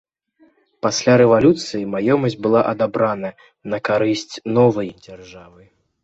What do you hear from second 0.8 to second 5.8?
Пасля рэвалюцыі маёмасць была адабрана на карысць новай дзяржавы.